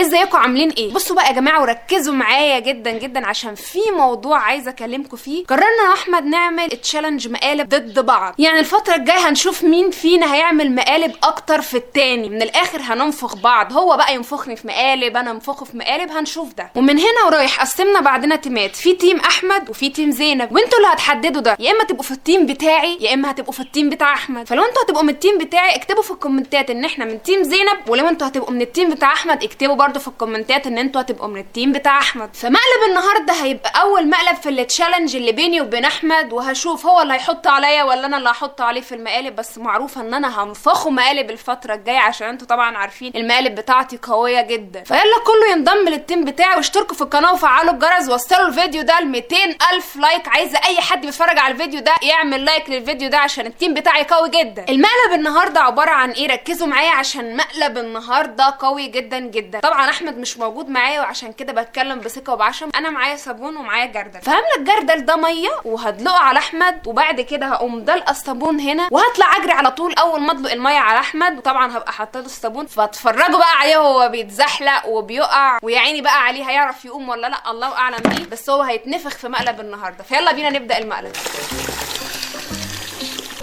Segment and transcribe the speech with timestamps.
[0.00, 4.70] ازيكم عاملين إيه؟ بصوا بقى يا جماعة وركزوا معايا جدا جدا عشان في موضوع عايزه
[4.70, 5.44] أكلمكم فيه.
[5.46, 8.34] قررنا أنا واحمد نعمل challenge مقالب ضد بعض.
[8.38, 12.28] يعني الفترة الجاية هنشوف مين فينا هيعمل مقالب أكتر في التاني.
[12.28, 13.72] من الآخر هننفخ بعض.
[13.72, 16.70] هو بقى ينفخني في مقالب أنا أنفخه في مقالب هنشوف ده.
[16.76, 18.76] ومن هنا ورايح قسمنا بعضنا تيمات.
[18.76, 20.52] في team أحمد وفي team زينب.
[20.52, 21.56] وانتوا اللي هتحددوا ده.
[21.60, 24.48] يا إما تبقوا في ال team بتاعي يا إما هتبقوا في ال team بتاع أحمد.
[24.48, 27.78] فلو أنتوا هتبقوا من ال team بتاعي اكتبوا في الكومنتات إن إحنا من team زينب.
[27.88, 31.28] ولو أنتوا هتبقوا من ال team بتاع أحمد اكتبوا برضو في الكومنتات إن أنتوا هتبقوا
[31.28, 32.30] من ال team بتاع أحمد.
[32.36, 37.14] فمقلب النهارده هيبقى أول مقلب في ال challenge اللي بيني وبين أحمد وهشوف هو اللي
[37.14, 41.30] هيحط عليا ولا أنا اللي هحط عليه في المقالب بس معروفة إن أنا هنفخه مقالب
[41.30, 44.84] الفترة الجاية عشان أنتوا طبعا عارفين المقالب بتاعتي قوية جدا.
[44.84, 49.06] فيلا كله ينضم لل team بتاعي واشتركوا في القناة وفعلوا الجرس وصلوا الفيديو ده ل
[49.06, 49.36] 200
[49.72, 50.28] ألف like.
[50.28, 54.02] عايزه أي حد بيتفرج على الفيديو ده يعمل like للفيديو ده عشان ال team بتاعي
[54.04, 54.64] قوي جدا.
[54.68, 59.60] المقلب النهارده عبارة عن إيه؟ ركزوا معايا عشان مقلب النهارده قوي جدا جدا.
[59.60, 62.70] طبعا أحمد مش موجود معايا وعشان كده بتكلم بثقة وبعشم.
[62.74, 64.20] أنا معايا صابون ومعايا جردل.
[64.20, 69.52] فهملى الجردل ده مية وهدلقه على أحمد وبعد كده هقوم دلقة الصابون هنا وهطلع أجري
[69.52, 71.38] على طول أول ما ادلق المية على أحمد.
[71.38, 72.66] وطبعا هبقى حاطة له الصابون.
[72.66, 77.50] فاتفرجوا بقى عليه وهو بيتزحلق وبيقع ويا عيني بقى عليه هيعرف يقوم ولا لأ.
[77.50, 78.24] الله أعلم بيه.
[78.30, 80.04] بس هو هيتنفخ في مقلب النهارده.
[80.04, 81.12] فيلا بينا نبدأ المقلب.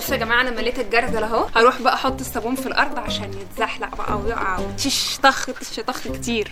[0.05, 1.47] بصوا يا جماعة أنا مليت الجردل أهو.
[1.55, 6.51] هروح بقى أحط الصابون في الأرض عشان يتزحلق بقى ويقع وتش طخ تش طخ كتير.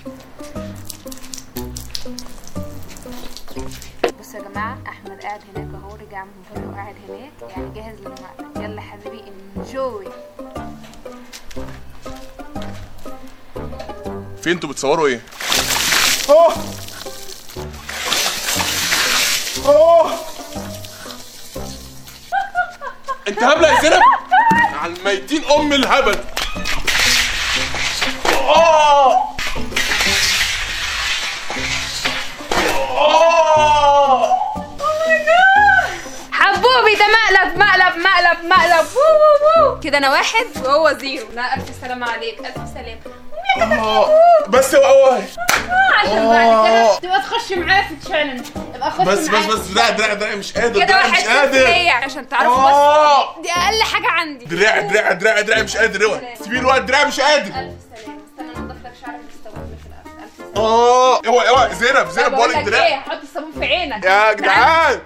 [4.20, 7.52] بصوا يا جماعة أحمد قاعد هناك أهو رجع من بره وقاعد هناك.
[7.58, 9.24] يعني جاهز للمقلب يلا حبيبي
[9.58, 10.06] انجوي
[14.44, 15.22] في أنتوا بتصوروا إيه؟
[16.30, 16.54] أوه!
[19.66, 20.03] أوه!
[23.28, 24.02] انت هبلة يا زينب؟
[24.82, 26.20] على الميتين أم الهبل.
[36.32, 38.86] حبوبي ده مقلب مقلب مقلب مقلب.
[38.96, 39.80] وو وو وو.
[39.80, 41.28] كده أنا واحد وهو زيرو.
[41.34, 44.10] لا ألف سلامة عليك ألف سلامة آه.
[44.48, 45.18] بس هو
[47.24, 48.42] تخش معايا في ال challenge
[48.76, 51.60] تبقى تخش بس بس بس دراع دراع دراع مش قادر كده دراع واحد مش قادر.
[51.68, 53.36] ليا عشان تعرفوا آه.
[53.40, 54.46] بس دي أقل حاجة عندي.
[54.46, 56.36] دراع دراع دراع دراع مش قادر اوعى.
[56.44, 57.46] سيبيه الوقت دراع مش قادر.
[57.60, 61.22] ألف سلامة استنى انضف لك شعرك بالصابون في ألف سلامة آه.
[61.28, 61.76] اوعى اوعى.
[61.76, 62.86] زينب زينب بقول لك دراع.
[62.88, 64.06] إيه؟ حط الصابون في عينك.
[64.06, 65.00] يا جدعان.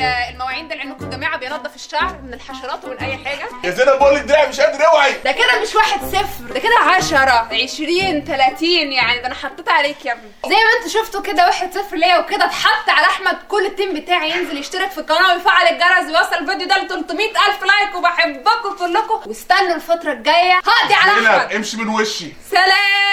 [0.00, 3.48] المواعين ده لانكم يا جماعة بينضف الشعر من الحشرات ومن أي حاجة.
[3.64, 5.12] يا زينب بقول لك دراع مش قادر اوعي.
[5.24, 10.06] ده كده مش واحد صفر ده كده عشرة عشرين تلاتين يعني ده أنا حطيت عليك
[10.06, 10.30] يا ابني.
[10.46, 13.94] زي ما أنتوا شفتوا كده واحد صفر ليا وكده اتحط على أحمد كل ال team
[13.94, 18.76] بتاعي ينزل يشترك في القناة ويفعل الجرس ويوصل الفيديو ده ل 300 ألف like وبحبكم
[18.78, 19.28] كلكم.
[19.28, 20.52] واستنوا الفترة الجاية.
[20.54, 21.52] هقضي على أحمد.
[21.52, 22.32] امشي من وشي.
[22.50, 23.07] سلام.